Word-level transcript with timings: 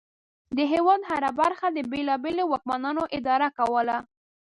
د 0.57 0.59
هېواد 0.73 1.01
هره 1.09 1.29
برخه 1.41 1.65
بېلابېلو 1.91 2.43
واکمنانو 2.47 3.03
اداره 3.17 3.47
کوله. 3.57 3.97